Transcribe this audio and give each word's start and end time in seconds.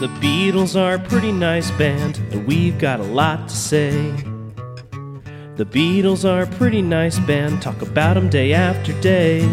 The 0.00 0.06
Beatles 0.20 0.80
are 0.80 0.94
a 0.94 0.98
pretty 1.00 1.32
nice 1.32 1.72
band, 1.72 2.18
and 2.30 2.46
we've 2.46 2.78
got 2.78 3.00
a 3.00 3.02
lot 3.02 3.48
to 3.48 3.56
say. 3.56 3.90
The 5.56 5.64
Beatles 5.64 6.24
are 6.24 6.42
a 6.42 6.46
pretty 6.46 6.82
nice 6.82 7.18
band, 7.18 7.60
talk 7.60 7.82
about 7.82 8.16
'em 8.16 8.28
day 8.28 8.52
after 8.52 8.92
day. 9.00 9.44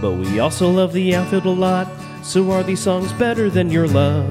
But 0.00 0.14
we 0.14 0.40
also 0.40 0.68
love 0.68 0.92
the 0.92 1.14
outfield 1.14 1.46
a 1.46 1.50
lot, 1.50 1.86
so 2.24 2.50
are 2.50 2.64
these 2.64 2.80
songs 2.80 3.12
better 3.12 3.48
than 3.48 3.70
your 3.70 3.86
love? 3.86 4.26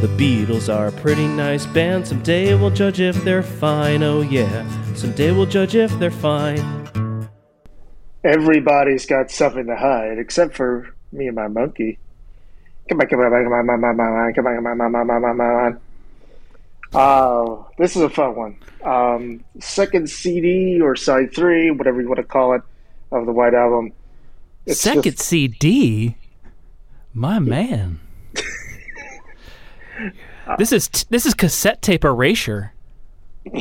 The 0.00 0.10
Beatles 0.18 0.68
are 0.68 0.88
a 0.88 0.92
pretty 1.00 1.28
nice 1.28 1.66
band, 1.66 2.08
someday 2.08 2.54
we'll 2.54 2.70
judge 2.70 3.00
if 3.00 3.22
they're 3.22 3.44
fine, 3.44 4.02
oh 4.02 4.22
yeah, 4.22 4.64
someday 4.96 5.30
we'll 5.30 5.46
judge 5.46 5.76
if 5.76 5.96
they're 6.00 6.10
fine. 6.10 6.64
Everybody's 8.24 9.06
got 9.06 9.30
something 9.30 9.66
to 9.66 9.76
hide, 9.76 10.18
except 10.18 10.56
for 10.56 10.88
me 11.12 11.28
and 11.28 11.36
my 11.36 11.46
monkey. 11.46 12.00
Come 12.90 13.00
on, 13.00 13.06
come 13.06 13.20
on, 13.20 13.30
come 13.30 13.52
on, 13.52 13.54
come 13.66 13.84
on, 13.84 13.94
come 13.94 13.96
on, 14.00 14.34
come 14.34 14.46
on, 14.46 14.64
come 14.64 14.66
on, 14.66 14.78
come 14.80 14.96
on, 14.96 15.06
come 15.06 15.24
on, 15.24 15.32
come 15.38 15.40
on. 15.40 15.80
Oh, 16.92 17.68
this 17.78 17.94
is 17.94 18.02
a 18.02 18.10
fun 18.10 18.34
one. 18.34 18.56
Um, 18.84 19.44
second 19.60 20.10
CD 20.10 20.80
or 20.80 20.96
side 20.96 21.32
three, 21.32 21.70
whatever 21.70 22.00
you 22.00 22.08
want 22.08 22.16
to 22.18 22.24
call 22.24 22.54
it, 22.54 22.62
of 23.12 23.26
the 23.26 23.32
White 23.32 23.54
Album. 23.54 23.92
It's 24.66 24.80
Second 24.80 25.02
just- 25.04 25.20
CD, 25.20 26.16
my 27.14 27.38
man. 27.38 28.00
this 30.58 30.72
is 30.72 30.88
this 31.10 31.26
is 31.26 31.34
cassette 31.34 31.80
tape 31.82 32.04
erasure. 32.04 32.72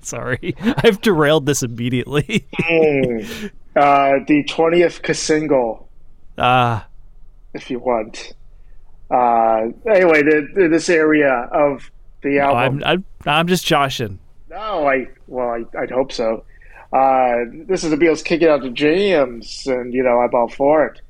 Sorry, 0.00 0.56
I've 0.60 1.00
derailed 1.02 1.46
this 1.46 1.62
immediately. 1.62 2.48
Mm. 2.58 3.52
uh, 3.76 4.24
the 4.26 4.42
twentieth 4.48 5.00
single, 5.16 5.88
Ah, 6.36 6.88
if 7.56 7.70
you 7.70 7.78
want. 7.78 8.32
Uh, 9.10 9.68
anyway, 9.88 10.22
the, 10.22 10.48
the, 10.54 10.68
this 10.68 10.88
area 10.88 11.32
of 11.52 11.90
the 12.22 12.38
album. 12.38 12.82
I'm, 12.84 13.04
I'm 13.24 13.28
I'm 13.28 13.46
just 13.48 13.66
joshing. 13.66 14.18
No, 14.50 14.86
I 14.86 15.08
well, 15.26 15.48
I, 15.48 15.64
I'd 15.78 15.90
hope 15.90 16.12
so. 16.12 16.44
Uh, 16.92 17.44
this 17.66 17.82
is 17.84 17.90
the 17.90 17.96
Beatles 17.96 18.24
kicking 18.24 18.48
out 18.48 18.62
the 18.62 18.70
jams, 18.70 19.66
and 19.66 19.92
you 19.92 20.02
know 20.02 20.20
I'm 20.20 20.34
all 20.34 20.48
for 20.48 20.86
it. 20.86 21.00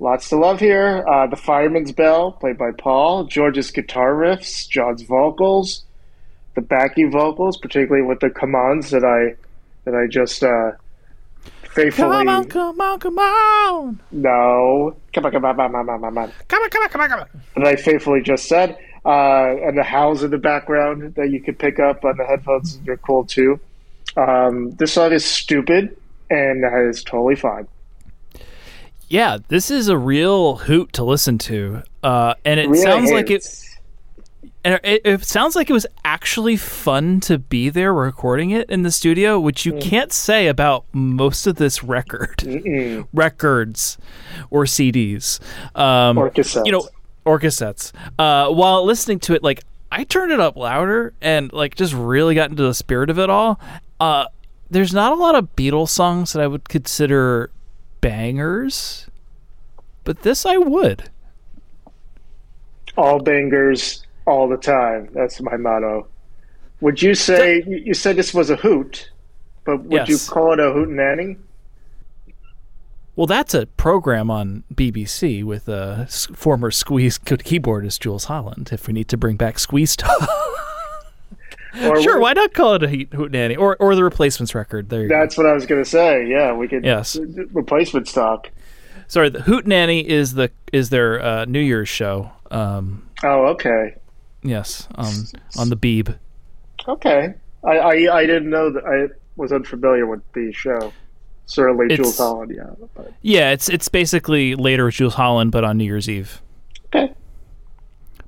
Lots 0.00 0.28
to 0.30 0.36
love 0.36 0.60
here. 0.60 1.04
Uh, 1.06 1.26
the 1.26 1.36
Fireman's 1.36 1.92
Bell, 1.92 2.32
played 2.32 2.58
by 2.58 2.72
Paul. 2.76 3.24
George's 3.24 3.70
guitar 3.70 4.12
riffs, 4.12 4.68
John's 4.68 5.02
vocals, 5.02 5.84
the 6.54 6.62
backing 6.62 7.10
vocals, 7.10 7.56
particularly 7.56 8.06
with 8.06 8.20
the 8.20 8.30
commands 8.30 8.90
that 8.90 9.04
I 9.04 9.36
that 9.84 9.94
I 9.94 10.06
just 10.06 10.42
uh, 10.42 10.72
faithfully. 11.74 12.08
Come 12.08 12.28
on, 12.28 12.44
come 12.46 12.80
on, 12.80 12.98
come 12.98 13.18
on. 13.18 14.00
No. 14.12 14.96
Come 15.12 15.26
on, 15.26 15.32
come 15.32 15.44
on, 15.44 15.56
come 15.56 15.74
on, 15.74 15.86
come 15.86 15.90
on, 15.90 16.00
come 16.00 16.18
on. 16.18 16.32
Come 16.48 16.62
on, 16.62 16.70
come 16.70 16.82
on, 16.82 16.88
come 16.88 17.00
on, 17.00 17.08
come 17.08 17.20
on. 17.20 17.28
And 17.56 17.66
I 17.66 17.76
faithfully 17.76 18.22
just 18.22 18.46
said, 18.46 18.78
uh, 19.04 19.56
and 19.62 19.76
the 19.76 19.82
howls 19.82 20.22
in 20.22 20.30
the 20.30 20.38
background 20.38 21.14
that 21.16 21.30
you 21.30 21.40
could 21.40 21.58
pick 21.58 21.78
up 21.78 22.04
on 22.04 22.16
the 22.16 22.24
headphones, 22.24 22.78
they're 22.80 22.96
cool 22.96 23.24
too. 23.24 23.58
Um, 24.16 24.70
this 24.72 24.92
song 24.92 25.12
is 25.12 25.24
stupid, 25.24 25.96
and 26.30 26.62
that 26.62 26.88
is 26.88 27.02
totally 27.02 27.36
fine. 27.36 27.66
Yeah, 29.08 29.38
this 29.48 29.70
is 29.70 29.88
a 29.88 29.98
real 29.98 30.56
hoot 30.56 30.92
to 30.94 31.04
listen 31.04 31.38
to. 31.38 31.82
Uh, 32.02 32.34
and 32.44 32.58
it 32.58 32.68
really 32.68 32.82
sounds 32.82 33.10
hates. 33.10 33.12
like 33.12 33.30
it 33.30 33.44
and 34.64 34.80
it, 34.82 35.02
it 35.04 35.24
sounds 35.24 35.54
like 35.54 35.68
it 35.68 35.74
was 35.74 35.86
actually 36.06 36.56
fun 36.56 37.20
to 37.20 37.38
be 37.38 37.68
there 37.68 37.92
recording 37.92 38.50
it 38.50 38.70
in 38.70 38.82
the 38.82 38.90
studio, 38.90 39.38
which 39.38 39.66
you 39.66 39.74
can't 39.74 40.10
say 40.10 40.46
about 40.46 40.86
most 40.92 41.46
of 41.46 41.56
this 41.56 41.84
record, 41.84 42.38
Mm-mm. 42.38 43.06
records, 43.12 43.98
or 44.50 44.64
CDs, 44.64 45.38
um, 45.78 46.16
Or 46.16 46.30
cassettes. 46.30 46.64
You 46.64 46.72
know, 46.72 46.88
or 47.26 47.38
cassettes. 47.38 47.92
Uh, 48.18 48.48
while 48.48 48.84
listening 48.86 49.20
to 49.20 49.34
it, 49.34 49.42
like 49.42 49.60
I 49.92 50.04
turned 50.04 50.32
it 50.32 50.40
up 50.40 50.56
louder 50.56 51.12
and 51.20 51.52
like 51.52 51.74
just 51.74 51.92
really 51.92 52.34
got 52.34 52.48
into 52.48 52.62
the 52.62 52.74
spirit 52.74 53.10
of 53.10 53.18
it 53.18 53.28
all. 53.28 53.60
Uh, 54.00 54.26
there's 54.70 54.94
not 54.94 55.12
a 55.12 55.16
lot 55.16 55.34
of 55.34 55.54
Beatles 55.56 55.90
songs 55.90 56.32
that 56.32 56.42
I 56.42 56.46
would 56.46 56.68
consider 56.70 57.50
bangers, 58.00 59.08
but 60.04 60.22
this 60.22 60.46
I 60.46 60.56
would. 60.56 61.10
all 62.96 63.18
bangers 63.20 64.06
all 64.26 64.48
the 64.48 64.56
time. 64.56 65.08
That's 65.12 65.40
my 65.40 65.56
motto. 65.56 66.08
Would 66.80 67.00
you 67.02 67.14
say 67.14 67.62
you 67.66 67.76
you 67.76 67.94
said 67.94 68.16
this 68.16 68.34
was 68.34 68.50
a 68.50 68.56
hoot, 68.56 69.10
but 69.64 69.84
would 69.84 70.08
you 70.08 70.18
call 70.28 70.52
it 70.52 70.60
a 70.60 70.72
hoot 70.72 70.88
nanny? 70.88 71.36
Well, 73.16 73.26
that's 73.28 73.54
a 73.54 73.66
program 73.66 74.28
on 74.28 74.64
BBC 74.74 75.44
with 75.44 75.68
s- 75.68 76.26
former 76.34 76.70
Squeeze 76.72 77.16
keyboardist 77.18 78.00
Jools 78.00 78.24
Holland. 78.24 78.70
If 78.72 78.88
we 78.88 78.92
need 78.92 79.08
to 79.08 79.16
bring 79.16 79.36
back 79.36 79.60
Squeeze 79.60 79.94
talk, 79.94 80.28
sure, 82.02 82.18
why 82.18 82.32
not 82.32 82.54
call 82.54 82.74
it 82.74 82.82
a 82.82 82.88
heat 82.88 83.10
hootenanny 83.10 83.56
or 83.56 83.76
or 83.78 83.94
the 83.94 84.02
replacements 84.02 84.52
record? 84.54 84.88
There. 84.90 85.08
That's 85.08 85.36
what 85.36 85.46
I 85.46 85.52
was 85.52 85.64
going 85.64 85.82
to 85.82 85.88
say. 85.88 86.26
Yeah, 86.26 86.54
we 86.54 86.66
could. 86.66 86.84
Yes. 86.84 87.16
Replacement 87.52 88.08
stock. 88.08 88.50
Sorry, 89.06 89.28
the 89.28 89.40
hootenanny 89.40 90.02
is 90.04 90.34
the 90.34 90.50
is 90.72 90.90
their 90.90 91.22
uh, 91.22 91.44
New 91.44 91.60
Year's 91.60 91.88
show. 91.88 92.32
Um, 92.50 93.08
Oh, 93.22 93.46
okay. 93.48 93.94
Yes, 94.44 94.86
on 94.94 95.12
on 95.58 95.70
the 95.70 95.76
Beeb. 95.76 96.16
Okay. 96.86 97.34
I, 97.64 97.70
I, 97.78 98.16
I 98.18 98.26
didn't 98.26 98.50
know 98.50 98.70
that. 98.70 98.84
I 98.84 99.08
was 99.36 99.50
unfamiliar 99.52 100.06
with 100.06 100.20
the 100.34 100.52
show. 100.52 100.92
Certainly, 101.46 101.86
It's- 101.86 101.98
Jools 101.98 102.18
Holland. 102.18 102.52
Yeah. 102.54 102.70
But, 102.94 103.12
Yeah, 103.22 103.52
it's 103.52 103.68
it's 103.70 103.88
basically 103.88 104.54
later 104.54 104.84
with 104.84 104.94
Jools 104.94 105.14
Holland, 105.14 105.50
but 105.50 105.64
on 105.64 105.78
New 105.78 105.84
Year's 105.84 106.08
Eve. 106.10 106.42
okay. 106.94 107.12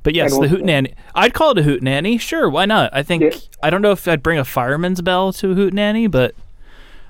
But 0.03 0.15
yes, 0.15 0.33
the 0.39 0.47
hootenanny. 0.47 0.95
I'd 1.17 1.35
call 1.35 1.51
it 1.51 1.59
a 1.59 1.63
hootenanny. 1.63 2.19
Sure, 2.21 2.49
why 2.49 2.65
not? 2.65 2.91
I 2.95 3.03
think 3.03 3.23
Yeah. 3.25 3.39
I 3.63 3.71
don't 3.71 3.83
know 3.83 3.91
if 3.91 4.07
I'd 4.09 4.23
bring 4.23 4.39
a 4.39 4.45
fireman's 4.45 5.03
bell 5.03 5.33
to 5.35 5.51
a 5.51 5.55
hootenanny, 5.55 6.09
but 6.11 6.35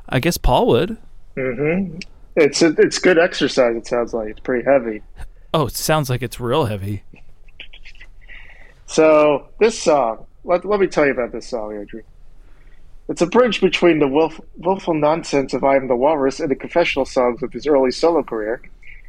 I 0.08 0.18
guess 0.18 0.36
Paul 0.38 0.66
would. 0.68 0.96
Mm-hmm. 1.36 1.98
It's 2.36 2.62
it's 2.62 2.98
good 2.98 3.18
exercise. 3.18 3.76
It 3.76 3.86
sounds 3.86 4.14
like 4.14 4.30
it's 4.30 4.40
pretty 4.40 4.64
heavy. 4.64 5.02
Oh, 5.54 5.66
it 5.66 5.74
sounds 5.76 6.08
like 6.10 6.22
it's 6.22 6.40
real 6.40 6.64
heavy. 6.66 7.02
So 8.86 9.48
this 9.58 9.78
song, 9.78 10.26
let, 10.44 10.64
let 10.64 10.80
me 10.80 10.86
tell 10.86 11.04
you 11.04 11.12
about 11.12 11.32
this 11.32 11.48
song, 11.48 11.76
Andrew. 11.76 12.02
It's 13.08 13.22
a 13.22 13.26
bridge 13.26 13.60
between 13.60 13.98
the 13.98 14.06
willf- 14.06 14.40
willful 14.56 14.94
nonsense 14.94 15.54
of 15.54 15.62
I 15.62 15.76
Am 15.76 15.88
the 15.88 15.96
Walrus 15.96 16.40
and 16.40 16.50
the 16.50 16.56
confessional 16.56 17.04
songs 17.04 17.42
of 17.42 17.52
his 17.52 17.66
early 17.66 17.90
solo 17.90 18.22
career. 18.22 18.62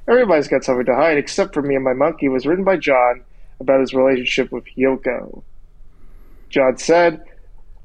Everybody's 0.08 0.48
got 0.48 0.64
something 0.64 0.86
to 0.86 0.96
hide, 0.96 1.18
except 1.18 1.54
for 1.54 1.62
me 1.62 1.76
and 1.76 1.84
my 1.84 1.94
monkey. 1.94 2.30
Was 2.30 2.46
written 2.46 2.64
by 2.64 2.78
John 2.78 3.24
about 3.60 3.82
his 3.82 3.94
relationship 3.94 4.52
with 4.52 4.66
Yoko. 4.78 5.44
John 6.50 6.78
said, 6.78 7.24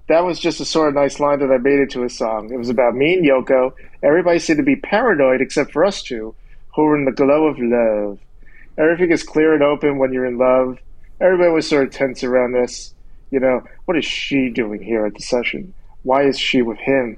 "That 0.09 0.25
was 0.25 0.39
just 0.39 0.61
a 0.61 0.65
sort 0.65 0.89
of 0.89 0.95
nice 0.95 1.19
line 1.19 1.41
that 1.41 1.51
I 1.51 1.59
made 1.59 1.81
into 1.81 2.05
a 2.05 2.11
song. 2.11 2.53
It 2.53 2.59
was 2.59 2.69
about 2.69 2.95
me 2.95 3.15
and 3.15 3.27
Yoko. 3.27 3.73
Everybody 4.03 4.39
seemed 4.39 4.59
to 4.59 4.63
be 4.63 4.77
paranoid 4.77 5.41
except 5.41 5.73
for 5.73 5.85
us 5.85 6.03
two, 6.03 6.35
who 6.75 6.85
were 6.85 6.97
in 6.97 7.07
the 7.07 7.13
glow 7.13 7.47
of 7.47 7.59
love. 7.59 8.19
Everything 8.79 9.11
is 9.11 9.23
clear 9.23 9.55
and 9.55 9.63
open 9.63 9.99
when 9.99 10.13
you're 10.13 10.27
in 10.27 10.39
love. 10.39 10.79
Everybody 11.23 11.51
was 11.51 11.69
sort 11.69 11.87
of 11.87 11.93
tense 11.93 12.25
around 12.25 12.53
this. 12.53 12.93
You 13.31 13.39
know, 13.39 13.63
what 13.85 13.97
is 13.97 14.05
she 14.05 14.51
doing 14.51 14.83
here 14.83 15.07
at 15.07 15.15
the 15.15 15.23
session? 15.23 15.73
Why 16.03 16.25
is 16.25 16.39
she 16.39 16.63
with 16.63 16.79
him? 16.79 17.17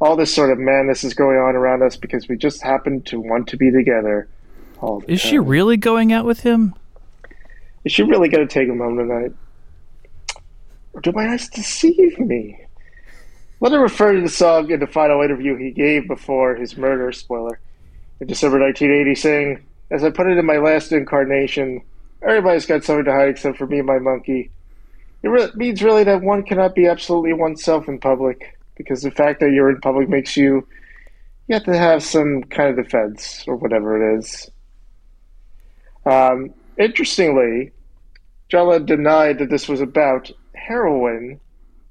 All 0.00 0.16
this 0.16 0.34
sort 0.34 0.50
of 0.50 0.58
madness 0.58 1.04
is 1.04 1.14
going 1.14 1.36
on 1.36 1.54
around 1.54 1.82
us 1.82 1.96
because 1.96 2.26
we 2.26 2.36
just 2.36 2.62
happen 2.62 3.02
to 3.02 3.20
want 3.20 3.48
to 3.48 3.56
be 3.56 3.70
together. 3.70 4.28
All 4.80 5.00
the 5.00 5.12
Is 5.12 5.20
she 5.20 5.38
really 5.38 5.76
going 5.76 6.12
out 6.12 6.24
with 6.24 6.40
him? 6.40 6.74
Is 7.84 7.92
she 7.92 8.02
really 8.02 8.30
going 8.30 8.48
to 8.48 8.52
take 8.52 8.66
him 8.66 8.78
home 8.78 8.96
tonight? 8.96 9.32
Or 10.94 11.02
do 11.02 11.12
my 11.12 11.28
eyes 11.28 11.48
deceive 11.48 12.18
me? 12.18 12.58
Let 13.60 13.72
her 13.72 13.80
refer 13.80 14.14
to 14.14 14.22
the 14.22 14.28
song 14.28 14.70
in 14.70 14.80
the 14.80 14.86
final 14.86 15.22
interview 15.22 15.56
he 15.56 15.70
gave 15.70 16.08
before 16.08 16.54
his 16.54 16.76
murder, 16.76 17.12
spoiler, 17.12 17.60
in 18.20 18.26
December 18.26 18.58
1980, 18.58 19.14
saying, 19.14 19.64
As 19.90 20.02
I 20.02 20.10
put 20.10 20.26
it 20.28 20.38
in 20.38 20.46
my 20.46 20.56
last 20.56 20.92
incarnation, 20.92 21.82
everybody's 22.26 22.66
got 22.66 22.84
something 22.84 23.04
to 23.04 23.12
hide 23.12 23.28
except 23.28 23.58
for 23.58 23.66
me 23.66 23.78
and 23.78 23.86
my 23.86 23.98
monkey. 23.98 24.50
It 25.22 25.28
re- 25.28 25.50
means 25.54 25.82
really 25.82 26.04
that 26.04 26.22
one 26.22 26.42
cannot 26.42 26.74
be 26.74 26.86
absolutely 26.86 27.32
oneself 27.32 27.88
in 27.88 27.98
public, 27.98 28.58
because 28.76 29.02
the 29.02 29.10
fact 29.10 29.40
that 29.40 29.52
you're 29.52 29.70
in 29.70 29.80
public 29.80 30.08
makes 30.08 30.36
you, 30.36 30.66
you 31.48 31.54
have 31.54 31.64
to 31.64 31.76
have 31.76 32.02
some 32.02 32.44
kind 32.44 32.70
of 32.70 32.84
defense, 32.84 33.44
or 33.46 33.56
whatever 33.56 34.16
it 34.16 34.18
is. 34.18 34.50
Um, 36.06 36.52
interestingly, 36.78 37.72
Jala 38.48 38.80
denied 38.80 39.38
that 39.38 39.50
this 39.50 39.68
was 39.68 39.80
about 39.80 40.30
heroin, 40.54 41.40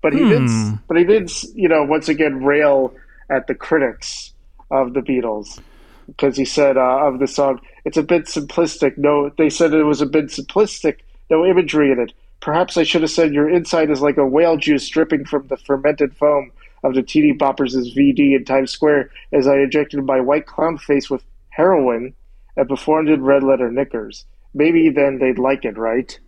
but 0.02 0.14
he 0.14 0.20
did. 0.20 0.42
Hmm. 0.48 0.74
But 0.88 0.98
he 0.98 1.04
did, 1.04 1.32
you 1.56 1.70
know, 1.70 1.84
once 1.84 2.10
again 2.10 2.44
rail 2.44 2.94
at 3.30 3.48
the 3.48 3.56
critics 3.56 4.34
of 4.70 4.94
the 4.94 5.02
Beatles 5.02 5.60
because 6.08 6.38
he 6.38 6.46
said 6.46 6.78
uh, 6.78 7.08
of 7.08 7.20
the 7.20 7.28
song, 7.28 7.60
"It's 7.86 7.98
a 7.98 8.04
bit 8.04 8.26
simplistic." 8.26 8.98
No, 8.98 9.30
they 9.38 9.50
said 9.50 9.74
it 9.74 9.84
was 9.84 10.02
a 10.02 10.06
bit 10.06 10.26
simplistic. 10.28 11.00
No 11.30 11.46
imagery 11.46 11.92
in 11.92 12.00
it. 12.00 12.14
Perhaps 12.42 12.76
I 12.78 12.84
should 12.84 13.02
have 13.02 13.12
said 13.12 13.34
your 13.34 13.50
inside 13.50 13.90
is 13.90 14.02
like 14.02 14.18
a 14.18 14.26
whale 14.26 14.58
juice 14.58 14.88
dripping 14.90 15.26
from 15.26 15.48
the 15.48 15.58
fermented 15.58 16.16
foam 16.16 16.52
of 16.84 16.94
the 16.94 17.02
TD 17.02 17.38
Boppers' 17.38 17.74
VD 17.96 18.36
in 18.36 18.44
Times 18.46 18.72
Square 18.72 19.10
as 19.32 19.48
I 19.48 19.60
injected 19.60 20.04
my 20.04 20.20
white 20.20 20.46
clown 20.46 20.78
face 20.78 21.10
with 21.10 21.24
heroin 21.50 22.14
and 22.58 22.68
performed 22.68 23.10
in 23.10 23.24
red 23.24 23.44
letter 23.44 23.72
knickers. 23.72 24.26
Maybe 24.54 24.90
then 24.90 25.20
they'd 25.20 25.40
like 25.40 25.64
it, 25.64 25.78
right? 25.78 26.20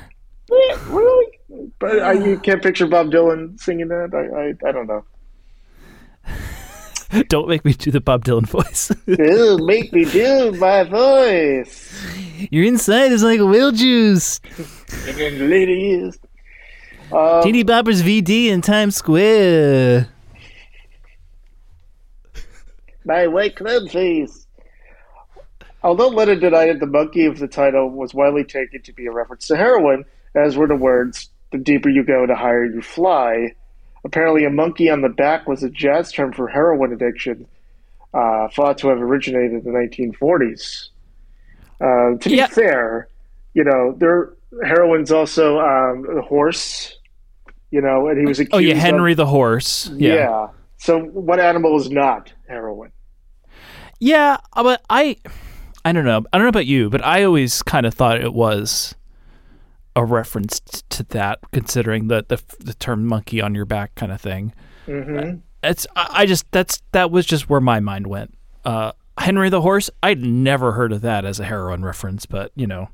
Really? 0.50 1.33
But 1.80 2.00
I, 2.00 2.14
you 2.14 2.40
can't 2.40 2.62
picture 2.62 2.88
Bob 2.88 3.12
Dylan 3.12 3.60
singing 3.60 3.88
that. 3.90 4.14
I, 4.14 4.68
I, 4.68 4.70
I 4.70 4.72
don't 4.72 4.88
know. 4.88 5.04
Don't 7.28 7.48
make 7.48 7.64
me 7.64 7.74
do 7.74 7.92
the 7.92 8.02
Bob 8.02 8.26
Dylan 8.26 8.48
voice. 8.48 8.92
Ew, 9.06 9.60
make 9.66 9.94
me 9.94 10.04
do 10.06 10.52
my 10.54 10.84
voice. 10.84 11.94
Your 12.50 12.66
inside 12.66 13.12
is 13.12 13.22
like 13.22 13.40
whale 13.40 13.72
juice. 13.72 14.40
And 15.08 15.50
ladies. 15.50 16.18
Um, 17.12 17.44
Teeny 17.44 17.64
Boppers 17.64 18.02
VD 18.02 18.48
in 18.48 18.62
Times 18.62 18.96
Square. 18.96 20.10
my 23.06 23.28
white 23.28 23.56
club 23.56 23.90
face. 23.90 24.48
Although 25.84 26.10
Lennon 26.10 26.40
denied 26.40 26.70
it, 26.70 26.80
the 26.80 26.88
monkey 26.88 27.26
of 27.26 27.40
the 27.40 27.48
title 27.48 27.90
was 27.90 28.14
widely 28.14 28.44
taken 28.44 28.82
to 28.84 28.94
be 28.94 29.06
a 29.06 29.12
reference 29.12 29.48
to 29.48 29.58
heroin, 29.58 30.06
as 30.34 30.56
were 30.56 30.68
the 30.68 30.76
words, 30.76 31.30
the 31.54 31.58
deeper 31.58 31.88
you 31.90 32.04
go, 32.04 32.28
the 32.28 32.36
higher 32.36 32.66
you 32.66 32.82
fly. 32.82 33.54
Apparently, 34.04 34.44
a 34.44 34.50
monkey 34.50 34.90
on 34.90 35.02
the 35.02 35.08
back 35.10 35.48
was 35.48 35.64
a 35.64 35.70
jazz 35.70 36.12
term 36.12 36.34
for 36.34 36.48
heroin 36.50 36.92
addiction, 36.92 37.48
uh, 38.14 38.50
thought 38.50 38.78
to 38.80 38.90
have 38.90 39.02
originated 39.02 39.64
in 39.66 39.72
the 39.72 39.80
1940s. 39.80 40.90
Uh, 41.80 42.18
to 42.20 42.30
be 42.30 42.42
fair, 42.48 43.08
you 43.54 43.64
know, 43.64 43.96
there 43.98 44.34
heroin's 44.66 45.12
also 45.12 45.60
um, 45.60 46.06
a 46.18 46.22
horse, 46.22 46.98
you 47.72 47.82
know, 47.82 48.08
and 48.10 48.20
he 48.20 48.26
was 48.26 48.40
accused 48.40 48.54
Oh 48.56 48.60
yeah, 48.60 48.74
of- 48.74 48.80
Henry 48.80 49.14
the 49.14 49.26
horse. 49.26 49.90
yeah. 49.96 50.14
Yeah. 50.16 50.48
So, 50.78 51.00
what 51.00 51.40
animal 51.40 51.78
is 51.80 51.90
not 51.90 52.34
heroin? 52.48 52.92
Yeah, 54.00 54.38
but 54.54 54.84
I 54.90 55.16
I 55.86 55.92
don't 55.94 56.04
know. 56.06 56.26
I 56.34 56.38
don't 56.38 56.44
know 56.46 56.50
about 56.50 56.66
you, 56.66 56.90
but 56.90 57.04
I 57.06 57.24
always 57.24 57.62
kind 57.64 57.86
of 57.86 57.94
thought 57.94 58.20
it 58.22 58.34
was 58.34 58.94
a 59.96 60.04
reference 60.04 60.60
to 60.90 61.04
that 61.04 61.40
considering 61.52 62.08
the 62.08 62.26
the, 62.28 62.42
the 62.60 62.74
term 62.74 63.06
monkey 63.06 63.42
on 63.42 63.54
your 63.56 63.66
back 63.66 63.94
kind 63.96 64.12
of 64.12 64.20
thing. 64.22 64.54
hmm 64.86 65.36
It's 65.62 65.86
I, 65.96 66.08
I 66.12 66.26
just 66.26 66.50
that's 66.52 66.82
that 66.92 67.12
was 67.12 67.26
just 67.26 67.50
where 67.50 67.62
my 67.62 67.80
mind 67.80 68.08
went. 68.08 68.36
Uh 68.66 68.94
Henry 69.20 69.50
the 69.50 69.62
horse, 69.62 69.90
I'd 70.02 70.22
never 70.24 70.72
heard 70.72 70.92
of 70.92 71.02
that 71.02 71.24
as 71.26 71.40
a 71.40 71.44
heroin 71.46 71.86
reference, 71.86 72.26
but 72.26 72.52
you 72.56 72.66
know, 72.66 72.90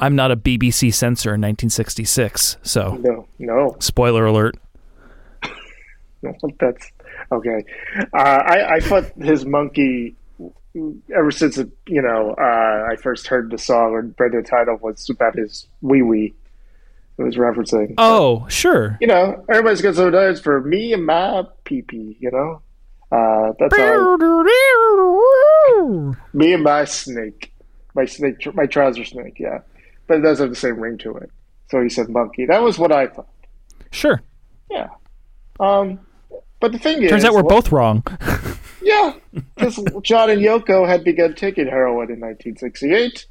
I'm 0.00 0.16
not 0.16 0.32
a 0.32 0.36
BBC 0.36 0.92
censor 0.92 1.30
in 1.30 1.40
1966, 1.40 2.56
so 2.62 2.96
No, 3.00 3.28
no, 3.38 3.76
spoiler 3.78 4.26
alert. 4.26 4.56
no, 6.22 6.34
that's 6.58 6.90
okay. 7.30 7.64
Uh, 8.12 8.18
I, 8.18 8.74
I 8.74 8.80
thought 8.80 9.04
his 9.16 9.46
monkey, 9.46 10.16
ever 11.14 11.30
since 11.30 11.58
it, 11.58 11.68
you 11.86 12.02
know 12.02 12.34
uh, 12.38 12.88
I 12.92 12.96
first 12.96 13.26
heard 13.26 13.50
the 13.50 13.58
song 13.58 13.92
or 13.92 14.02
read 14.18 14.32
the 14.32 14.42
title, 14.42 14.76
was 14.76 15.08
about 15.10 15.36
his 15.36 15.66
wee 15.80 16.02
wee. 16.02 16.34
It 17.18 17.22
was 17.22 17.36
referencing. 17.36 17.94
Oh, 17.96 18.46
sure. 18.48 18.98
You 19.00 19.06
know, 19.06 19.42
everybody's 19.48 19.80
got 19.80 19.94
some 19.94 20.10
diets 20.10 20.38
for 20.40 20.60
me 20.60 20.92
and 20.92 21.06
my 21.06 21.44
pee 21.64 21.80
pee. 21.80 22.16
You 22.20 22.30
know, 22.30 22.60
uh, 23.10 23.52
that's 23.58 23.74
how 23.76 24.16
me 26.34 26.52
and 26.52 26.62
my 26.62 26.84
snake, 26.84 27.54
my 27.94 28.04
snake, 28.04 28.54
my 28.54 28.66
trouser 28.66 29.04
snake. 29.04 29.38
Yeah, 29.38 29.60
but 30.06 30.18
it 30.18 30.20
does 30.22 30.40
have 30.40 30.50
the 30.50 30.56
same 30.56 30.78
ring 30.78 30.98
to 30.98 31.16
it. 31.16 31.30
So 31.70 31.82
he 31.82 31.88
said 31.88 32.08
monkey. 32.10 32.44
That 32.46 32.62
was 32.62 32.78
what 32.78 32.92
I 32.92 33.06
thought. 33.06 33.28
Sure. 33.90 34.22
Yeah. 34.70 34.88
Um, 35.58 36.00
but 36.60 36.72
the 36.72 36.78
thing 36.78 37.02
is, 37.02 37.10
Turns 37.10 37.24
out 37.24 37.32
we're 37.32 37.42
well- 37.42 37.56
both 37.56 37.72
wrong. 37.72 38.02
Yeah, 38.82 39.14
because 39.56 39.76
John 40.02 40.30
and 40.30 40.40
Yoko 40.42 40.86
had 40.86 41.02
begun 41.04 41.34
taking 41.34 41.66
heroin 41.66 42.10
in 42.10 42.20
1968. 42.20 43.26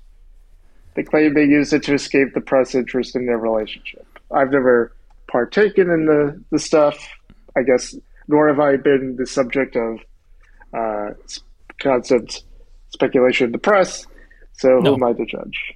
They 0.95 1.03
claimed 1.03 1.35
they 1.35 1.43
used 1.45 1.73
it 1.73 1.83
to 1.83 1.93
escape 1.93 2.33
the 2.33 2.41
press 2.41 2.73
interest 2.73 3.15
in 3.15 3.25
their 3.25 3.37
relationship. 3.37 4.05
I've 4.31 4.51
never 4.51 4.93
partaken 5.27 5.89
in 5.89 6.05
the, 6.05 6.41
the 6.51 6.59
stuff, 6.59 6.97
I 7.55 7.63
guess, 7.63 7.95
nor 8.27 8.47
have 8.47 8.59
I 8.59 8.77
been 8.77 9.15
the 9.17 9.25
subject 9.27 9.75
of 9.75 9.99
uh, 10.73 11.09
constant 11.79 12.43
speculation 12.89 13.47
in 13.47 13.51
the 13.51 13.57
press, 13.57 14.07
so 14.53 14.79
No. 14.79 14.91
who 14.91 14.95
am 14.95 15.03
I 15.03 15.13
to 15.13 15.25
judge? 15.25 15.73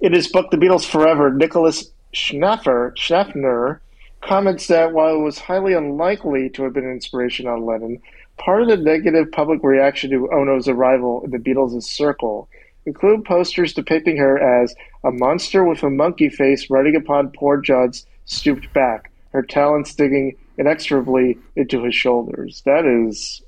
In 0.00 0.12
his 0.12 0.28
book, 0.28 0.50
The 0.50 0.56
Beatles 0.56 0.84
Forever, 0.88 1.30
Nicholas 1.32 1.90
Schnaffer, 2.14 2.96
Schaffner 2.96 3.80
comments 4.22 4.66
that 4.68 4.92
while 4.92 5.14
it 5.16 5.22
was 5.22 5.38
highly 5.38 5.72
unlikely 5.72 6.50
to 6.50 6.62
have 6.64 6.72
been 6.74 6.84
an 6.84 6.92
inspiration 6.92 7.46
on 7.46 7.64
Lennon, 7.64 8.00
part 8.38 8.62
of 8.62 8.68
the 8.68 8.76
negative 8.76 9.30
public 9.32 9.60
reaction 9.62 10.10
to 10.10 10.30
Ono's 10.32 10.68
arrival 10.68 11.22
in 11.24 11.30
the 11.30 11.38
Beatles' 11.38 11.82
circle 11.84 12.48
include 12.86 13.24
posters 13.24 13.72
depicting 13.74 14.16
her 14.16 14.38
as 14.62 14.74
a 15.04 15.10
monster 15.10 15.64
with 15.64 15.82
a 15.82 15.90
monkey 15.90 16.28
face 16.28 16.68
riding 16.70 16.96
upon 16.96 17.30
poor 17.30 17.60
Judd's 17.60 18.06
stooped 18.24 18.72
back, 18.72 19.10
her 19.32 19.42
talons 19.42 19.94
digging 19.94 20.36
inexorably 20.58 21.38
into 21.56 21.82
his 21.84 21.94
shoulders. 21.94 22.62
That 22.64 22.84
is 22.86 23.42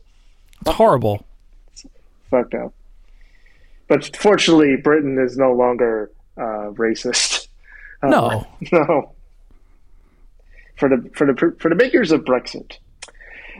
It's 0.67 0.71
horrible. 0.77 1.25
fucked 2.31 2.55
up. 2.55 2.73
But 3.89 4.17
fortunately, 4.17 4.77
Britain 4.77 5.19
is 5.19 5.37
no 5.37 5.53
longer 5.53 6.11
uh, 6.39 6.71
racist. 6.73 7.49
Uh, 8.03 8.09
No. 8.09 8.47
no. 8.73 9.13
For 10.83 10.89
the 10.89 11.09
for 11.15 11.33
the 11.33 11.55
for 11.61 11.69
the 11.69 11.77
makers 11.77 12.11
of 12.11 12.25
Brexit, 12.25 12.79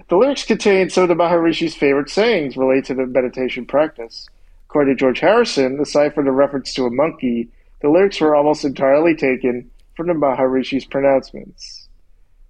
the 0.09 0.17
lyrics 0.17 0.45
contain 0.45 0.91
some 0.91 1.05
of 1.05 1.09
the 1.09 1.15
Maharishi's 1.15 1.77
favorite 1.77 2.11
sayings 2.11 2.57
related 2.57 2.87
to 2.87 2.95
the 2.95 3.07
meditation 3.07 3.65
practice. 3.65 4.27
According 4.69 4.97
to 4.97 4.99
George 4.99 5.21
Harrison, 5.21 5.79
aside 5.79 6.17
from 6.17 6.25
the 6.25 6.33
reference 6.33 6.75
to 6.75 6.85
a 6.85 6.91
monkey, 6.91 7.49
the 7.81 7.91
lyrics 7.91 8.21
were 8.21 8.35
almost 8.35 8.65
entirely 8.65 9.15
taken 9.15 9.71
from 9.97 10.09
the 10.09 10.15
Maharishi's 10.15 10.85
pronouncements. 10.85 11.87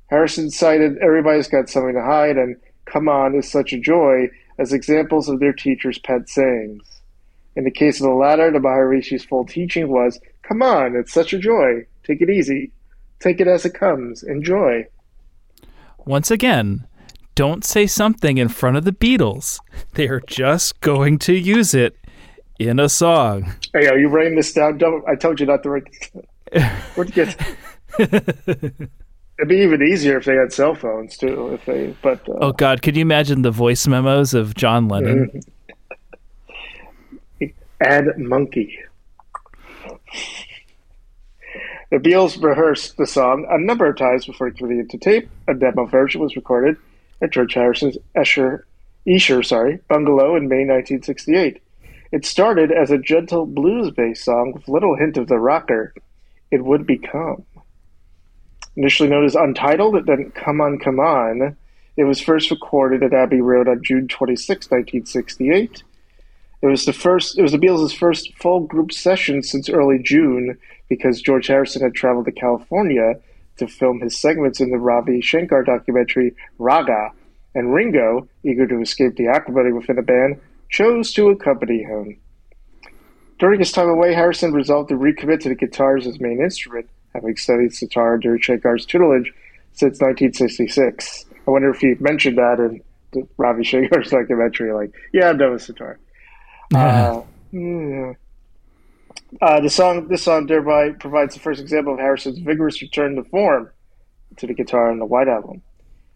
Harrison 0.06 0.50
cited 0.50 0.96
"Everybody's 1.02 1.48
Got 1.48 1.68
Something 1.68 1.96
to 1.96 2.02
Hide" 2.02 2.38
and 2.38 2.56
"Come 2.86 3.10
On 3.10 3.34
is 3.34 3.50
Such 3.50 3.74
a 3.74 3.78
Joy" 3.78 4.30
as 4.56 4.72
examples 4.72 5.28
of 5.28 5.38
their 5.38 5.52
teacher's 5.52 5.98
pet 5.98 6.30
sayings. 6.30 7.02
In 7.56 7.64
the 7.64 7.70
case 7.70 8.00
of 8.00 8.06
the 8.06 8.14
latter, 8.14 8.50
the 8.50 8.58
Maharishi's 8.58 9.22
full 9.26 9.44
teaching 9.44 9.88
was, 9.88 10.18
Come 10.42 10.62
on, 10.62 10.96
it's 10.96 11.12
such 11.12 11.34
a 11.34 11.38
joy. 11.38 11.84
Take 12.04 12.22
it 12.22 12.30
easy. 12.30 12.72
Take 13.22 13.40
it 13.40 13.46
as 13.46 13.64
it 13.64 13.74
comes. 13.74 14.24
Enjoy. 14.24 14.84
Once 16.04 16.30
again, 16.30 16.88
don't 17.36 17.64
say 17.64 17.86
something 17.86 18.36
in 18.36 18.48
front 18.48 18.76
of 18.76 18.84
the 18.84 18.92
Beatles. 18.92 19.60
They 19.94 20.08
are 20.08 20.20
just 20.20 20.80
going 20.80 21.18
to 21.20 21.32
use 21.32 21.72
it 21.72 21.96
in 22.58 22.80
a 22.80 22.88
song. 22.88 23.54
Hey, 23.72 23.86
are 23.86 23.96
you 23.96 24.08
writing 24.08 24.34
this 24.34 24.52
down? 24.52 24.78
Don't, 24.78 25.08
I 25.08 25.14
told 25.14 25.38
you 25.38 25.46
not 25.46 25.62
to 25.62 25.70
write 25.70 25.84
this 25.88 26.10
down. 26.10 26.64
Where'd 26.94 27.16
you 27.16 27.24
get... 27.24 27.36
It'd 29.38 29.48
be 29.48 29.56
even 29.56 29.82
easier 29.82 30.18
if 30.18 30.24
they 30.24 30.34
had 30.34 30.52
cell 30.52 30.74
phones, 30.74 31.16
too. 31.16 31.54
If 31.54 31.64
they, 31.64 31.96
but 32.02 32.28
uh, 32.28 32.34
Oh 32.40 32.52
God, 32.52 32.82
could 32.82 32.96
you 32.96 33.02
imagine 33.02 33.42
the 33.42 33.50
voice 33.50 33.86
memos 33.86 34.34
of 34.34 34.54
John 34.54 34.88
Lennon? 34.88 35.40
add 37.80 38.18
monkey. 38.18 38.78
The 41.92 41.98
Beatles 41.98 42.42
rehearsed 42.42 42.96
the 42.96 43.06
song 43.06 43.46
a 43.50 43.58
number 43.58 43.84
of 43.84 43.98
times 43.98 44.24
before 44.24 44.48
it 44.48 44.56
to 44.56 44.96
tape. 44.96 45.28
A 45.46 45.52
demo 45.52 45.84
version 45.84 46.22
was 46.22 46.36
recorded 46.36 46.78
at 47.20 47.32
George 47.32 47.52
Harrison's 47.52 47.98
Esher, 48.14 48.66
Esher 49.06 49.42
sorry, 49.42 49.78
bungalow 49.90 50.34
in 50.34 50.48
May 50.48 50.64
1968. 50.64 51.60
It 52.10 52.24
started 52.24 52.72
as 52.72 52.90
a 52.90 52.96
gentle 52.96 53.44
blues-based 53.44 54.24
song 54.24 54.52
with 54.54 54.68
little 54.68 54.96
hint 54.96 55.18
of 55.18 55.28
the 55.28 55.38
rocker 55.38 55.92
it 56.50 56.64
would 56.64 56.86
become. 56.86 57.44
Initially 58.74 59.10
known 59.10 59.26
as 59.26 59.34
Untitled, 59.34 59.94
and 59.94 60.06
then 60.06 60.30
Come 60.30 60.62
On, 60.62 60.78
Come 60.78 60.98
On, 60.98 61.58
it 61.98 62.04
was 62.04 62.22
first 62.22 62.50
recorded 62.50 63.02
at 63.02 63.12
Abbey 63.12 63.42
Road 63.42 63.68
on 63.68 63.84
June 63.84 64.08
26, 64.08 64.70
1968. 64.70 65.82
It 66.62 66.68
was 66.68 66.84
the 66.84 66.92
first. 66.92 67.36
It 67.36 67.42
was 67.42 67.52
the 67.52 67.58
Beatles' 67.58 67.96
first 67.96 68.32
full 68.34 68.60
group 68.60 68.92
session 68.92 69.42
since 69.42 69.68
early 69.68 69.98
June 69.98 70.56
because 70.88 71.20
George 71.20 71.48
Harrison 71.48 71.82
had 71.82 71.94
traveled 71.94 72.26
to 72.26 72.32
California 72.32 73.14
to 73.56 73.66
film 73.66 74.00
his 74.00 74.18
segments 74.18 74.60
in 74.60 74.70
the 74.70 74.78
Ravi 74.78 75.20
Shankar 75.20 75.64
documentary 75.64 76.34
Raga, 76.58 77.10
and 77.54 77.74
Ringo, 77.74 78.28
eager 78.44 78.66
to 78.66 78.80
escape 78.80 79.16
the 79.16 79.26
acrimony 79.26 79.72
within 79.72 79.96
the 79.96 80.02
band, 80.02 80.40
chose 80.70 81.12
to 81.12 81.28
accompany 81.28 81.82
him. 81.82 82.16
During 83.38 83.58
his 83.58 83.72
time 83.72 83.88
away, 83.88 84.14
Harrison 84.14 84.52
resolved 84.52 84.88
to 84.90 84.94
recommit 84.94 85.40
to 85.40 85.48
the 85.48 85.54
guitar 85.54 85.96
as 85.96 86.04
his 86.04 86.20
main 86.20 86.40
instrument, 86.40 86.88
having 87.12 87.36
studied 87.36 87.74
sitar 87.74 88.14
under 88.14 88.38
Shankar's 88.38 88.86
tutelage 88.86 89.32
since 89.72 90.00
1966. 90.00 91.24
I 91.46 91.50
wonder 91.50 91.70
if 91.70 91.80
he 91.80 91.94
mentioned 91.98 92.38
that 92.38 92.60
in 92.60 92.82
the 93.12 93.26
Ravi 93.36 93.64
Shankar's 93.64 94.10
documentary, 94.12 94.72
like, 94.72 94.94
yeah, 95.12 95.30
I'm 95.30 95.38
done 95.38 95.52
with 95.52 95.62
sitar. 95.62 95.98
Uh, 96.74 97.22
yeah. 97.52 98.12
Uh, 99.40 99.60
the 99.60 99.70
song, 99.70 100.08
this 100.08 100.22
song, 100.22 100.46
thereby 100.46 100.90
provides 100.90 101.34
the 101.34 101.40
first 101.40 101.60
example 101.60 101.94
of 101.94 102.00
Harrison's 102.00 102.38
vigorous 102.38 102.80
return 102.82 103.16
to 103.16 103.24
form 103.24 103.70
to 104.36 104.46
the 104.46 104.54
guitar 104.54 104.90
on 104.90 104.98
the 104.98 105.06
White 105.06 105.28
Album, 105.28 105.62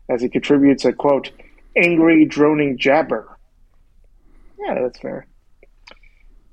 as 0.08 0.22
he 0.22 0.28
contributes 0.28 0.84
a 0.84 0.92
quote, 0.92 1.30
angry, 1.76 2.24
droning 2.24 2.78
jabber. 2.78 3.38
Yeah, 4.58 4.82
that's 4.82 4.98
fair. 4.98 5.26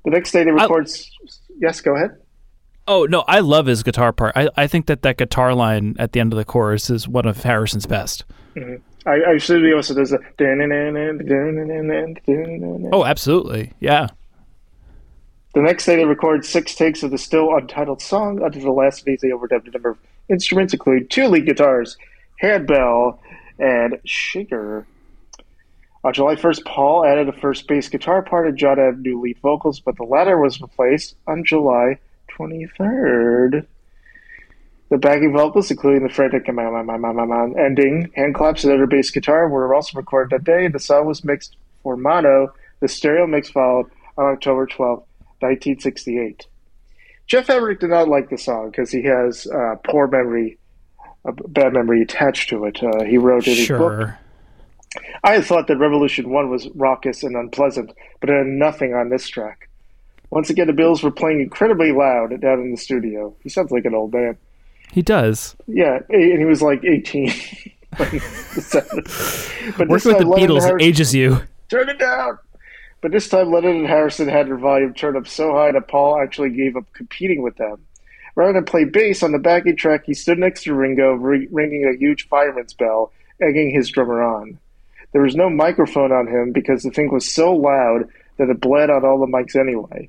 The 0.04 0.10
next 0.10 0.32
day, 0.32 0.44
they 0.44 0.50
records. 0.50 1.10
yes, 1.58 1.80
go 1.80 1.96
ahead. 1.96 2.18
Oh 2.86 3.06
no, 3.06 3.24
I 3.26 3.40
love 3.40 3.66
his 3.66 3.82
guitar 3.82 4.12
part. 4.12 4.32
I, 4.36 4.50
I 4.56 4.66
think 4.66 4.86
that 4.86 5.02
that 5.02 5.16
guitar 5.16 5.54
line 5.54 5.96
at 5.98 6.12
the 6.12 6.20
end 6.20 6.32
of 6.32 6.36
the 6.36 6.44
chorus 6.44 6.90
is 6.90 7.08
one 7.08 7.26
of 7.26 7.42
Harrison's 7.42 7.86
best. 7.86 8.24
Mm-hmm. 8.54 8.82
I, 9.06 9.20
I 9.20 9.32
assume 9.32 9.64
he 9.64 9.72
also 9.72 9.94
does 9.94 10.12
a. 10.12 10.18
Oh, 12.92 13.04
absolutely, 13.04 13.72
yeah. 13.80 14.08
The 15.54 15.62
next 15.62 15.86
day, 15.86 15.96
they 15.96 16.04
record 16.04 16.44
six 16.44 16.74
takes 16.74 17.02
of 17.02 17.10
the 17.10 17.18
still 17.18 17.54
untitled 17.54 18.02
song. 18.02 18.42
Under 18.42 18.58
the 18.58 18.72
last 18.72 19.04
days, 19.04 19.20
they 19.22 19.28
overdubbed 19.28 19.68
a 19.68 19.70
number 19.70 19.90
of 19.90 19.98
instruments, 20.28 20.72
including 20.72 21.08
two 21.08 21.28
lead 21.28 21.46
guitars, 21.46 21.96
handbell, 22.40 23.20
and 23.58 24.00
shaker. 24.04 24.86
On 26.02 26.12
July 26.12 26.34
1st, 26.34 26.66
Paul 26.66 27.04
added 27.04 27.28
a 27.28 27.32
first 27.32 27.66
bass 27.66 27.88
guitar 27.88 28.20
part 28.20 28.46
and 28.46 28.58
John 28.58 28.78
added 28.78 29.00
new 29.00 29.20
lead 29.20 29.38
vocals, 29.40 29.80
but 29.80 29.96
the 29.96 30.02
latter 30.02 30.38
was 30.38 30.60
replaced 30.60 31.16
on 31.26 31.44
July 31.44 31.98
23rd. 32.38 33.66
The 34.94 34.98
backing 34.98 35.32
vocals, 35.32 35.72
including 35.72 36.06
the 36.06 36.08
frantic 36.08 36.46
and 36.46 36.54
ma 36.54 37.46
ending, 37.58 38.12
hand 38.14 38.32
claps, 38.36 38.62
and 38.62 38.72
other 38.72 38.86
bass 38.86 39.10
guitar, 39.10 39.48
were 39.48 39.74
also 39.74 39.98
recorded 39.98 40.30
that 40.30 40.44
day. 40.44 40.68
The 40.68 40.78
song 40.78 41.04
was 41.06 41.24
mixed 41.24 41.56
for 41.82 41.96
mono. 41.96 42.54
The 42.78 42.86
stereo 42.86 43.26
mix 43.26 43.50
followed 43.50 43.90
on 44.16 44.26
October 44.26 44.66
12, 44.66 44.98
1968. 45.40 46.46
Geoff 47.26 47.50
Emerick 47.50 47.80
did 47.80 47.90
not 47.90 48.06
like 48.06 48.30
the 48.30 48.38
song 48.38 48.70
because 48.70 48.92
he 48.92 49.02
has 49.02 49.48
uh, 49.48 49.74
poor 49.84 50.06
memory, 50.06 50.58
a 51.24 51.32
bad 51.32 51.72
memory 51.72 52.00
attached 52.02 52.50
to 52.50 52.64
it. 52.66 52.80
Uh, 52.80 53.02
he 53.02 53.18
wrote 53.18 53.48
in 53.48 53.56
his 53.56 53.66
sure. 53.66 53.78
book. 53.78 54.10
I 55.24 55.32
had 55.32 55.44
thought 55.44 55.66
that 55.66 55.78
Revolution 55.78 56.30
1 56.30 56.50
was 56.50 56.68
raucous 56.76 57.24
and 57.24 57.34
unpleasant, 57.34 57.90
but 58.20 58.30
it 58.30 58.36
had 58.38 58.46
nothing 58.46 58.94
on 58.94 59.08
this 59.08 59.28
track. 59.28 59.68
Once 60.30 60.50
again, 60.50 60.68
the 60.68 60.72
Beatles 60.72 61.02
were 61.02 61.10
playing 61.10 61.40
incredibly 61.40 61.90
loud 61.90 62.40
down 62.40 62.60
in 62.60 62.70
the 62.70 62.76
studio. 62.76 63.34
He 63.40 63.48
sounds 63.48 63.72
like 63.72 63.86
an 63.86 63.96
old 63.96 64.12
man. 64.12 64.38
He 64.94 65.02
does. 65.02 65.56
Yeah, 65.66 65.98
and 66.08 66.38
he 66.38 66.44
was 66.44 66.62
like 66.62 66.84
18. 66.84 67.26
but 67.98 68.12
Working 69.88 70.12
with 70.12 70.18
the 70.18 70.36
Beatles 70.38 70.60
Harrison, 70.60 70.80
ages 70.80 71.12
you. 71.12 71.40
Turn 71.68 71.88
it 71.88 71.98
down! 71.98 72.38
But 73.00 73.10
this 73.10 73.28
time, 73.28 73.50
Lennon 73.50 73.78
and 73.78 73.86
Harrison 73.88 74.28
had 74.28 74.46
their 74.46 74.56
volume 74.56 74.94
turned 74.94 75.16
up 75.16 75.26
so 75.26 75.52
high 75.52 75.72
that 75.72 75.88
Paul 75.88 76.20
actually 76.22 76.50
gave 76.50 76.76
up 76.76 76.84
competing 76.92 77.42
with 77.42 77.56
them. 77.56 77.84
Rather 78.36 78.52
than 78.52 78.64
play 78.66 78.84
bass 78.84 79.24
on 79.24 79.32
the 79.32 79.40
backing 79.40 79.74
track, 79.74 80.04
he 80.06 80.14
stood 80.14 80.38
next 80.38 80.62
to 80.62 80.74
Ringo, 80.74 81.14
ringing 81.14 81.92
a 81.92 81.98
huge 81.98 82.28
fireman's 82.28 82.72
bell, 82.72 83.10
egging 83.42 83.74
his 83.74 83.90
drummer 83.90 84.22
on. 84.22 84.60
There 85.10 85.22
was 85.22 85.34
no 85.34 85.50
microphone 85.50 86.12
on 86.12 86.28
him 86.28 86.52
because 86.52 86.84
the 86.84 86.92
thing 86.92 87.12
was 87.12 87.28
so 87.28 87.52
loud 87.52 88.08
that 88.38 88.48
it 88.48 88.60
bled 88.60 88.90
on 88.90 89.04
all 89.04 89.18
the 89.18 89.26
mics 89.26 89.56
anyway. 89.56 90.08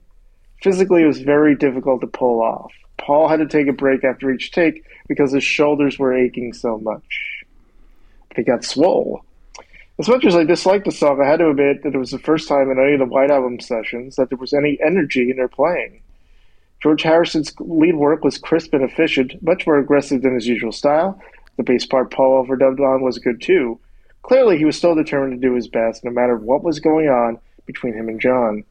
Physically, 0.62 1.02
it 1.02 1.08
was 1.08 1.22
very 1.22 1.56
difficult 1.56 2.02
to 2.02 2.08
pull 2.08 2.44
off. 2.44 2.72
Paul 2.98 3.28
had 3.28 3.38
to 3.38 3.48
take 3.48 3.68
a 3.68 3.74
break 3.74 4.04
after 4.04 4.32
each 4.32 4.52
take 4.52 4.86
because 5.08 5.32
his 5.32 5.44
shoulders 5.44 6.00
were 6.00 6.16
aching 6.16 6.54
so 6.54 6.78
much. 6.78 7.44
They 8.36 8.44
got 8.44 8.64
swole. 8.64 9.24
As 9.98 10.10
much 10.10 10.26
as 10.26 10.36
I 10.36 10.44
disliked 10.44 10.86
the 10.86 10.92
song, 10.92 11.22
I 11.22 11.28
had 11.28 11.40
to 11.40 11.50
admit 11.50 11.84
that 11.84 11.96
it 11.96 11.98
was 11.98 12.12
the 12.12 12.20
first 12.20 12.50
time 12.50 12.70
in 12.70 12.80
any 12.80 12.94
of 12.94 13.00
the 13.00 13.06
White 13.06 13.32
Album 13.32 13.60
sessions 13.60 14.18
that 14.18 14.30
there 14.30 14.38
was 14.38 14.54
any 14.54 14.78
energy 14.86 15.32
in 15.32 15.38
their 15.38 15.48
playing. 15.48 16.02
George 16.82 17.04
Harrison's 17.04 17.54
lead 17.60 17.96
work 17.96 18.24
was 18.24 18.38
crisp 18.38 18.74
and 18.74 18.84
efficient, 18.84 19.42
much 19.42 19.66
more 19.66 19.80
aggressive 19.80 20.22
than 20.22 20.36
his 20.36 20.48
usual 20.48 20.74
style. 20.74 21.22
The 21.58 21.64
bass 21.64 21.86
part 21.86 22.12
Paul 22.12 22.46
overdubbed 22.46 22.82
on 22.82 23.02
was 23.02 23.20
good 23.20 23.42
too. 23.42 23.80
Clearly, 24.24 24.58
he 24.58 24.66
was 24.66 24.76
still 24.76 24.96
determined 24.96 25.40
to 25.40 25.48
do 25.48 25.56
his 25.56 25.68
best, 25.68 26.04
no 26.04 26.12
matter 26.12 26.36
what 26.36 26.64
was 26.64 26.80
going 26.80 27.08
on 27.08 27.40
between 27.66 27.94
him 27.94 28.10
and 28.10 28.20
John. 28.20 28.64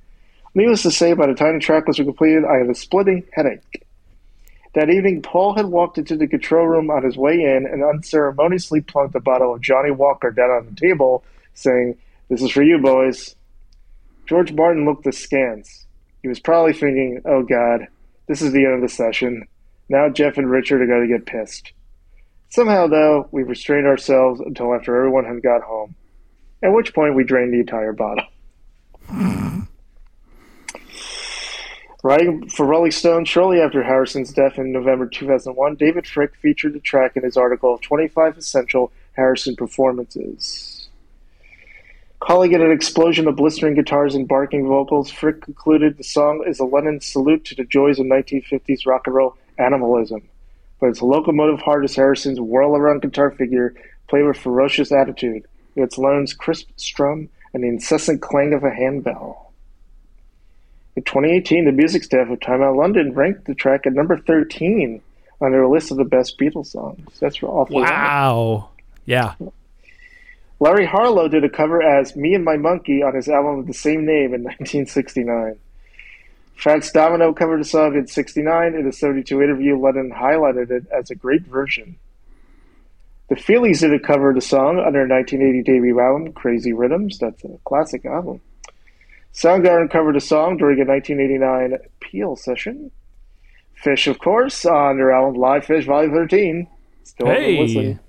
Needless 0.54 0.82
to 0.82 0.90
say, 0.90 1.14
by 1.14 1.26
the 1.26 1.34
time 1.34 1.54
the 1.54 1.60
track 1.60 1.86
was 1.88 1.96
completed, 1.96 2.44
I 2.44 2.58
had 2.58 2.68
a 2.68 2.74
splitting 2.74 3.24
headache. 3.32 3.84
That 4.74 4.90
evening, 4.90 5.22
Paul 5.22 5.54
had 5.54 5.66
walked 5.66 5.98
into 5.98 6.16
the 6.16 6.26
control 6.26 6.66
room 6.66 6.90
on 6.90 7.04
his 7.04 7.16
way 7.16 7.34
in 7.34 7.64
and 7.64 7.84
unceremoniously 7.84 8.80
plunked 8.80 9.14
a 9.14 9.20
bottle 9.20 9.54
of 9.54 9.60
Johnnie 9.60 9.92
Walker 9.92 10.32
down 10.32 10.50
on 10.50 10.66
the 10.66 10.74
table, 10.74 11.24
saying, 11.54 11.96
This 12.28 12.42
is 12.42 12.50
for 12.50 12.62
you, 12.62 12.78
boys. 12.78 13.36
George 14.26 14.52
Martin 14.52 14.84
looked 14.84 15.06
askance. 15.06 15.86
He 16.22 16.28
was 16.28 16.40
probably 16.40 16.72
thinking, 16.72 17.22
Oh, 17.24 17.44
God, 17.44 17.86
this 18.26 18.42
is 18.42 18.52
the 18.52 18.64
end 18.64 18.74
of 18.74 18.80
the 18.80 18.88
session. 18.88 19.46
Now 19.88 20.08
Geoff 20.08 20.38
and 20.38 20.50
Richard 20.50 20.82
are 20.82 20.86
going 20.86 21.08
to 21.08 21.18
get 21.18 21.26
pissed. 21.26 21.72
Somehow, 22.48 22.88
though, 22.88 23.28
we 23.30 23.44
restrained 23.44 23.86
ourselves 23.86 24.40
until 24.40 24.74
after 24.74 24.96
everyone 24.96 25.24
had 25.24 25.42
got 25.42 25.62
home, 25.62 25.94
at 26.64 26.72
which 26.72 26.94
point 26.94 27.14
we 27.14 27.22
drained 27.22 27.52
the 27.52 27.60
entire 27.60 27.92
bottle. 27.92 28.26
Writing 32.04 32.50
for 32.50 32.66
Rolling 32.66 32.90
Stone 32.90 33.24
shortly 33.24 33.62
after 33.62 33.82
Harrison's 33.82 34.30
death 34.30 34.58
in 34.58 34.72
November 34.72 35.06
2001, 35.06 35.76
David 35.76 36.04
Fricke 36.04 36.36
featured 36.36 36.74
the 36.74 36.80
track 36.80 37.16
in 37.16 37.22
his 37.22 37.38
article 37.38 37.78
25 37.80 38.36
Essential 38.36 38.92
Harrison 39.14 39.56
Performances. 39.56 40.90
Calling 42.20 42.52
it 42.52 42.60
an 42.60 42.70
explosion 42.70 43.26
of 43.26 43.36
blistering 43.36 43.74
guitars 43.74 44.14
and 44.14 44.28
barking 44.28 44.68
vocals, 44.68 45.10
Frick 45.10 45.40
concluded 45.40 45.96
the 45.96 46.04
song 46.04 46.44
is 46.46 46.60
a 46.60 46.66
Lennon 46.66 47.00
salute 47.00 47.42
to 47.46 47.54
the 47.54 47.64
joys 47.64 47.98
of 47.98 48.04
1950s 48.04 48.84
rock 48.84 49.06
and 49.06 49.14
roll 49.14 49.38
animalism. 49.56 50.28
But 50.80 50.90
its 50.90 51.00
locomotive 51.00 51.60
heart 51.60 51.86
is 51.86 51.96
Harrison's 51.96 52.38
whirl 52.38 52.76
around 52.76 53.00
guitar 53.00 53.30
figure 53.30 53.74
played 54.08 54.26
with 54.26 54.36
ferocious 54.36 54.92
attitude, 54.92 55.46
its 55.74 55.96
Lennon's 55.96 56.34
crisp 56.34 56.68
strum 56.76 57.30
and 57.54 57.64
the 57.64 57.68
incessant 57.68 58.20
clang 58.20 58.52
of 58.52 58.62
a 58.62 58.74
handbell. 58.74 59.43
In 60.96 61.02
2018, 61.02 61.64
the 61.64 61.72
music 61.72 62.04
staff 62.04 62.28
of 62.30 62.40
Time 62.40 62.62
Out 62.62 62.76
London 62.76 63.12
ranked 63.14 63.46
the 63.46 63.54
track 63.54 63.86
at 63.86 63.92
number 63.92 64.16
13 64.16 65.00
on 65.40 65.50
their 65.50 65.66
list 65.66 65.90
of 65.90 65.96
the 65.96 66.04
best 66.04 66.38
Beatles 66.38 66.66
songs. 66.66 67.18
That's 67.18 67.42
awfully 67.42 67.82
Wow. 67.82 68.70
Yeah. 69.04 69.34
Larry 70.60 70.86
Harlow 70.86 71.28
did 71.28 71.44
a 71.44 71.48
cover 71.48 71.82
as 71.82 72.14
Me 72.14 72.34
and 72.34 72.44
My 72.44 72.56
Monkey 72.56 73.02
on 73.02 73.14
his 73.14 73.28
album 73.28 73.58
of 73.58 73.66
the 73.66 73.74
same 73.74 74.06
name 74.06 74.34
in 74.34 74.42
1969. 74.44 75.56
Fats 76.54 76.92
Domino 76.92 77.32
covered 77.32 77.60
the 77.60 77.64
song 77.64 77.96
in 77.96 78.06
69. 78.06 78.74
In 78.74 78.86
a 78.86 78.92
72 78.92 79.42
interview, 79.42 79.76
Lennon 79.76 80.12
highlighted 80.12 80.70
it 80.70 80.86
as 80.92 81.10
a 81.10 81.16
great 81.16 81.42
version. 81.42 81.96
The 83.28 83.34
Feelies 83.34 83.80
did 83.80 83.92
a 83.92 83.98
cover 83.98 84.28
of 84.30 84.36
the 84.36 84.40
song 84.40 84.78
on 84.78 84.92
their 84.92 85.08
1980 85.08 85.62
debut 85.64 85.98
album, 85.98 86.32
Crazy 86.32 86.72
Rhythms. 86.72 87.18
That's 87.18 87.42
a 87.42 87.58
classic 87.64 88.04
album. 88.06 88.40
Soundgarden 89.34 89.90
covered 89.90 90.16
a 90.16 90.20
song 90.20 90.56
during 90.56 90.80
a 90.80 90.84
1989 90.84 91.78
Peel 92.00 92.36
session. 92.36 92.92
Phish, 93.84 94.06
of 94.06 94.20
course, 94.20 94.64
on 94.64 94.96
their 94.96 95.10
album 95.10 95.40
Live 95.40 95.66
Phish 95.66 95.84
Volume 95.84 96.12
13. 96.12 96.68
Still 97.02 97.26
hey. 97.26 97.60
listen. 97.60 98.00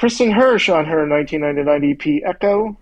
Kristin 0.00 0.32
Hersh 0.32 0.72
on 0.72 0.84
her 0.86 1.06
1999 1.08 1.90
EP 1.90 2.22
Echo. 2.24 2.76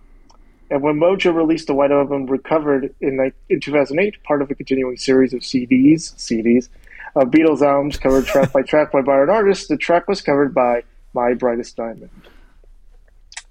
And 0.69 0.81
when 0.81 0.99
Mojo 0.99 1.35
released 1.35 1.67
the 1.67 1.73
White 1.73 1.91
Album 1.91 2.27
Recovered 2.27 2.93
in, 3.01 3.31
in 3.49 3.59
2008, 3.59 4.23
part 4.23 4.41
of 4.41 4.49
a 4.49 4.55
continuing 4.55 4.95
series 4.95 5.33
of 5.33 5.41
CDs, 5.41 6.13
CDs, 6.15 6.69
of 7.15 7.29
Beatles 7.29 7.61
albums 7.61 7.97
covered 7.97 8.25
track 8.25 8.53
by 8.53 8.61
track 8.61 8.91
by 8.91 9.01
Byron 9.01 9.29
artists, 9.29 9.67
the 9.67 9.75
track 9.75 10.07
was 10.07 10.21
covered 10.21 10.53
by 10.53 10.83
My 11.13 11.33
Brightest 11.33 11.75
Diamond. 11.75 12.11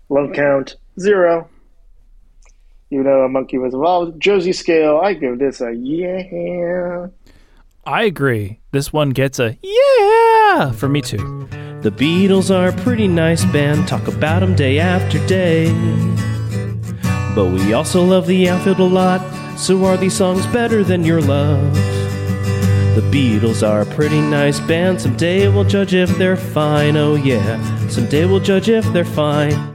Love 0.09 0.33
count, 0.33 0.77
zero 0.99 1.51
even 2.91 3.05
though 3.05 3.25
a 3.25 3.29
monkey 3.29 3.59
was 3.59 3.75
involved. 3.75 4.21
Josie 4.21 4.53
scale, 4.53 4.99
I 4.99 5.15
give 5.15 5.39
this 5.39 5.61
a 5.61 5.73
yeah. 5.73 7.07
I 7.87 8.03
agree. 8.03 8.61
This 8.73 8.93
one 8.93 9.11
gets 9.11 9.39
a 9.39 9.57
yeah 9.63 10.73
for 10.73 10.89
me 10.89 11.01
too. 11.01 11.49
The 11.83 11.91
Beatles 11.91 12.55
are 12.55 12.69
a 12.69 12.83
pretty 12.83 13.09
nice 13.09 13.45
band, 13.47 13.89
talk 13.89 14.07
about 14.07 14.41
them 14.41 14.55
day 14.55 14.79
after 14.79 15.25
day. 15.27 15.73
But 17.35 17.47
we 17.47 17.73
also 17.73 18.05
love 18.05 18.27
the 18.27 18.51
outfield 18.51 18.81
a 18.81 18.85
lot, 18.85 19.21
so 19.59 19.83
are 19.87 19.97
these 19.97 20.15
songs 20.15 20.47
better 20.49 20.85
than 20.85 21.05
your 21.05 21.23
love? 21.23 21.73
The 22.95 23.09
Beatles 23.11 23.67
are 23.67 23.81
a 23.83 23.87
pretty 23.87 24.21
nice 24.21 24.61
band, 24.61 25.01
someday 25.01 25.49
we'll 25.49 25.65
judge 25.65 25.95
if 25.95 26.11
they're 26.19 26.37
fine, 26.37 26.97
oh 26.97 27.15
yeah. 27.15 27.89
Someday 27.89 28.27
we'll 28.27 28.41
judge 28.41 28.69
if 28.69 28.85
they're 28.93 29.05
fine. 29.05 29.71